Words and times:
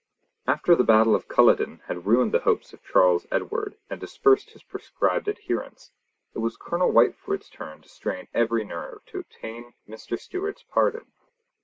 After 0.47 0.73
the 0.73 0.83
battle 0.83 1.13
of 1.13 1.27
Culloden 1.27 1.81
had 1.85 2.07
ruined 2.07 2.31
the 2.31 2.39
hopes 2.39 2.73
of 2.73 2.83
Charles 2.83 3.27
Edward 3.31 3.77
and 3.87 4.01
dispersed 4.01 4.49
his 4.49 4.63
proscribed 4.63 5.29
adherents, 5.29 5.91
it 6.33 6.39
was 6.39 6.57
Colonel 6.57 6.91
Whitefoord's 6.91 7.49
turn 7.49 7.81
to 7.83 7.87
strain 7.87 8.27
every 8.33 8.63
nerve 8.65 9.05
to 9.05 9.19
obtain 9.19 9.75
Mr. 9.87 10.17
Stewart's 10.19 10.63
pardon. 10.63 11.11